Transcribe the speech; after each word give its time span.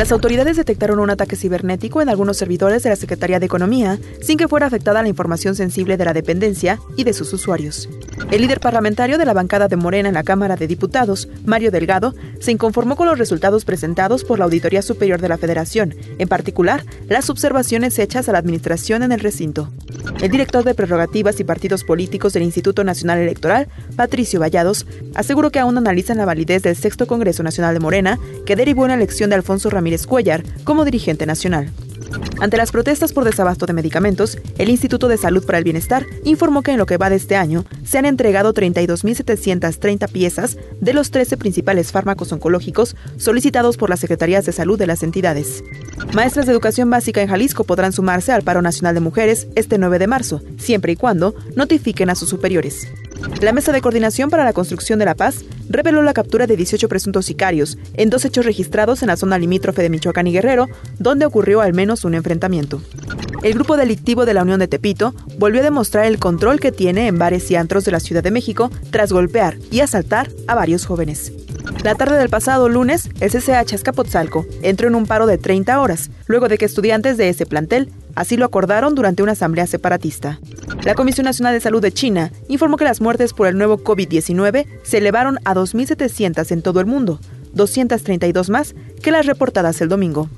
Las 0.00 0.12
autoridades 0.12 0.56
detectaron 0.56 0.98
un 0.98 1.10
ataque 1.10 1.36
cibernético 1.36 2.00
en 2.00 2.08
algunos 2.08 2.38
servidores 2.38 2.82
de 2.82 2.88
la 2.88 2.96
Secretaría 2.96 3.38
de 3.38 3.44
Economía 3.44 3.98
sin 4.22 4.38
que 4.38 4.48
fuera 4.48 4.64
afectada 4.64 5.02
la 5.02 5.10
información 5.10 5.54
sensible 5.54 5.98
de 5.98 6.06
la 6.06 6.14
dependencia 6.14 6.80
y 6.96 7.04
de 7.04 7.12
sus 7.12 7.30
usuarios. 7.34 7.86
El 8.30 8.40
líder 8.40 8.60
parlamentario 8.60 9.18
de 9.18 9.26
la 9.26 9.34
bancada 9.34 9.68
de 9.68 9.76
Morena 9.76 10.08
en 10.08 10.14
la 10.14 10.22
Cámara 10.22 10.56
de 10.56 10.66
Diputados, 10.66 11.28
Mario 11.44 11.70
Delgado, 11.70 12.14
se 12.40 12.50
inconformó 12.50 12.96
con 12.96 13.08
los 13.08 13.18
resultados 13.18 13.66
presentados 13.66 14.24
por 14.24 14.38
la 14.38 14.46
Auditoría 14.46 14.80
Superior 14.80 15.20
de 15.20 15.28
la 15.28 15.36
Federación, 15.36 15.94
en 16.16 16.28
particular 16.28 16.82
las 17.06 17.28
observaciones 17.28 17.98
hechas 17.98 18.26
a 18.26 18.32
la 18.32 18.38
administración 18.38 19.02
en 19.02 19.12
el 19.12 19.20
recinto. 19.20 19.70
El 20.22 20.30
director 20.30 20.64
de 20.64 20.74
Prerrogativas 20.74 21.40
y 21.40 21.44
Partidos 21.44 21.84
Políticos 21.84 22.32
del 22.32 22.42
Instituto 22.42 22.84
Nacional 22.84 23.18
Electoral, 23.18 23.68
Patricio 23.96 24.40
Vallados, 24.40 24.86
aseguró 25.14 25.50
que 25.50 25.58
aún 25.58 25.76
analizan 25.76 26.16
la 26.16 26.24
validez 26.24 26.62
del 26.62 26.76
sexto 26.76 27.06
Congreso 27.06 27.42
Nacional 27.42 27.74
de 27.74 27.80
Morena, 27.80 28.18
que 28.46 28.56
derivó 28.56 28.84
en 28.84 28.90
la 28.90 28.94
elección 28.94 29.28
de 29.28 29.36
Alfonso 29.36 29.68
Ramírez 29.68 29.89
Cuellar 30.06 30.44
como 30.64 30.84
dirigente 30.84 31.26
nacional. 31.26 31.70
Ante 32.40 32.56
las 32.56 32.72
protestas 32.72 33.12
por 33.12 33.24
desabasto 33.24 33.66
de 33.66 33.72
medicamentos, 33.72 34.38
el 34.58 34.70
Instituto 34.70 35.08
de 35.08 35.18
Salud 35.18 35.44
para 35.44 35.58
el 35.58 35.64
Bienestar 35.64 36.06
informó 36.24 36.62
que 36.62 36.72
en 36.72 36.78
lo 36.78 36.86
que 36.86 36.96
va 36.96 37.10
de 37.10 37.16
este 37.16 37.36
año 37.36 37.64
se 37.84 37.98
han 37.98 38.06
entregado 38.06 38.54
32.730 38.54 40.10
piezas 40.10 40.56
de 40.80 40.94
los 40.94 41.10
13 41.10 41.36
principales 41.36 41.92
fármacos 41.92 42.32
oncológicos 42.32 42.96
solicitados 43.18 43.76
por 43.76 43.90
las 43.90 44.00
Secretarías 44.00 44.46
de 44.46 44.52
Salud 44.52 44.78
de 44.78 44.86
las 44.86 45.02
entidades. 45.02 45.62
Maestras 46.14 46.46
de 46.46 46.52
educación 46.52 46.88
básica 46.88 47.20
en 47.20 47.28
Jalisco 47.28 47.64
podrán 47.64 47.92
sumarse 47.92 48.32
al 48.32 48.42
paro 48.42 48.62
nacional 48.62 48.94
de 48.94 49.00
mujeres 49.00 49.48
este 49.54 49.76
9 49.78 49.98
de 49.98 50.06
marzo, 50.06 50.40
siempre 50.58 50.92
y 50.92 50.96
cuando 50.96 51.34
notifiquen 51.56 52.10
a 52.10 52.14
sus 52.14 52.30
superiores. 52.30 52.88
La 53.40 53.52
Mesa 53.52 53.72
de 53.72 53.80
Coordinación 53.80 54.30
para 54.30 54.44
la 54.44 54.52
Construcción 54.52 54.98
de 54.98 55.06
la 55.06 55.14
Paz 55.14 55.44
reveló 55.68 56.02
la 56.02 56.12
captura 56.12 56.46
de 56.46 56.56
18 56.56 56.88
presuntos 56.88 57.26
sicarios 57.26 57.78
en 57.94 58.10
dos 58.10 58.24
hechos 58.24 58.44
registrados 58.44 59.02
en 59.02 59.08
la 59.08 59.16
zona 59.16 59.38
limítrofe 59.38 59.82
de 59.82 59.88
Michoacán 59.88 60.26
y 60.26 60.32
Guerrero, 60.32 60.66
donde 60.98 61.26
ocurrió 61.26 61.60
al 61.60 61.72
menos 61.72 62.04
un 62.04 62.14
enfrentamiento. 62.14 62.82
El 63.42 63.54
grupo 63.54 63.78
delictivo 63.78 64.26
de 64.26 64.34
la 64.34 64.42
Unión 64.42 64.60
de 64.60 64.68
Tepito 64.68 65.14
volvió 65.38 65.60
a 65.60 65.64
demostrar 65.64 66.04
el 66.04 66.18
control 66.18 66.60
que 66.60 66.72
tiene 66.72 67.06
en 67.06 67.18
bares 67.18 67.50
y 67.50 67.56
antros 67.56 67.84
de 67.84 67.92
la 67.92 68.00
Ciudad 68.00 68.22
de 68.22 68.30
México 68.30 68.70
tras 68.90 69.12
golpear 69.12 69.56
y 69.70 69.80
asaltar 69.80 70.30
a 70.46 70.54
varios 70.54 70.84
jóvenes. 70.84 71.32
La 71.82 71.94
tarde 71.94 72.18
del 72.18 72.28
pasado 72.28 72.68
lunes, 72.68 73.08
el 73.20 73.30
CCH 73.30 73.74
Azcapotzalco 73.74 74.44
entró 74.62 74.88
en 74.88 74.94
un 74.94 75.06
paro 75.06 75.26
de 75.26 75.38
30 75.38 75.80
horas, 75.80 76.10
luego 76.26 76.48
de 76.48 76.58
que 76.58 76.66
estudiantes 76.66 77.16
de 77.16 77.30
ese 77.30 77.46
plantel 77.46 77.90
así 78.20 78.36
lo 78.36 78.44
acordaron 78.44 78.94
durante 78.94 79.22
una 79.22 79.32
asamblea 79.32 79.66
separatista. 79.66 80.38
La 80.84 80.94
Comisión 80.94 81.24
Nacional 81.24 81.54
de 81.54 81.60
Salud 81.60 81.80
de 81.80 81.90
China 81.90 82.30
informó 82.48 82.76
que 82.76 82.84
las 82.84 83.00
muertes 83.00 83.32
por 83.32 83.46
el 83.46 83.56
nuevo 83.56 83.78
COVID-19 83.78 84.66
se 84.82 84.98
elevaron 84.98 85.38
a 85.46 85.54
2.700 85.54 86.52
en 86.52 86.60
todo 86.60 86.80
el 86.80 86.86
mundo, 86.86 87.18
232 87.54 88.50
más 88.50 88.74
que 89.02 89.10
las 89.10 89.24
reportadas 89.24 89.80
el 89.80 89.88
domingo. 89.88 90.28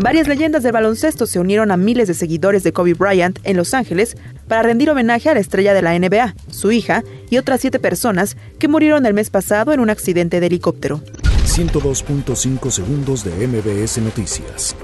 Varias 0.00 0.28
leyendas 0.28 0.62
del 0.62 0.72
baloncesto 0.72 1.26
se 1.26 1.38
unieron 1.38 1.70
a 1.70 1.76
miles 1.76 2.08
de 2.08 2.14
seguidores 2.14 2.62
de 2.62 2.72
Kobe 2.72 2.94
Bryant 2.94 3.38
en 3.44 3.58
Los 3.58 3.74
Ángeles 3.74 4.16
para 4.48 4.62
rendir 4.62 4.88
homenaje 4.88 5.28
a 5.28 5.34
la 5.34 5.40
estrella 5.40 5.74
de 5.74 5.82
la 5.82 5.98
NBA, 5.98 6.34
su 6.50 6.72
hija 6.72 7.04
y 7.28 7.36
otras 7.36 7.60
siete 7.60 7.78
personas 7.78 8.38
que 8.58 8.68
murieron 8.68 9.04
el 9.04 9.12
mes 9.12 9.28
pasado 9.28 9.74
en 9.74 9.80
un 9.80 9.90
accidente 9.90 10.40
de 10.40 10.46
helicóptero. 10.46 11.02
102.5 11.44 12.70
segundos 12.70 13.24
de 13.24 13.46
MBS 13.46 13.98
Noticias. 13.98 14.74